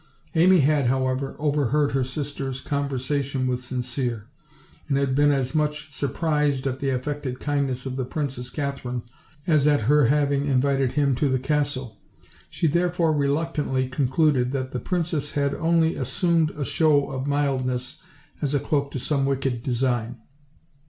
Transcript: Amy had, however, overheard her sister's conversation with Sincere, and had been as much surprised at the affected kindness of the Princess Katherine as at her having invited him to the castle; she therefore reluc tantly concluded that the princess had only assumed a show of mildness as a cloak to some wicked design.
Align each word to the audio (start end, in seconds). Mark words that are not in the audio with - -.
Amy 0.33 0.61
had, 0.61 0.87
however, 0.87 1.35
overheard 1.37 1.91
her 1.91 2.03
sister's 2.03 2.59
conversation 2.59 3.45
with 3.45 3.61
Sincere, 3.61 4.25
and 4.89 4.97
had 4.97 5.13
been 5.13 5.29
as 5.29 5.53
much 5.53 5.93
surprised 5.93 6.65
at 6.65 6.79
the 6.79 6.89
affected 6.89 7.39
kindness 7.39 7.85
of 7.85 7.97
the 7.97 8.03
Princess 8.03 8.49
Katherine 8.49 9.03
as 9.45 9.67
at 9.67 9.81
her 9.81 10.05
having 10.07 10.47
invited 10.47 10.93
him 10.93 11.13
to 11.13 11.29
the 11.29 11.37
castle; 11.37 12.01
she 12.49 12.65
therefore 12.65 13.13
reluc 13.13 13.53
tantly 13.53 13.91
concluded 13.91 14.51
that 14.53 14.71
the 14.71 14.79
princess 14.79 15.33
had 15.33 15.53
only 15.53 15.93
assumed 15.93 16.49
a 16.57 16.65
show 16.65 17.11
of 17.11 17.27
mildness 17.27 18.01
as 18.41 18.55
a 18.55 18.59
cloak 18.59 18.89
to 18.89 18.97
some 18.99 19.23
wicked 19.23 19.61
design. 19.61 20.17